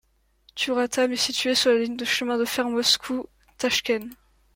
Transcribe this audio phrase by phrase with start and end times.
[0.55, 3.27] Tiouratam est située sur la ligne de chemin de fer Moscou-
[3.59, 4.09] Tachkent.